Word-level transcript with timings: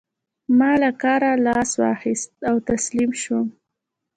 ما 0.57 0.71
له 0.81 0.89
کاره 1.01 1.31
لاس 1.45 1.71
واخيست 1.81 2.31
او 2.49 2.55
تسليم 2.69 3.11
شوم. 3.21 3.47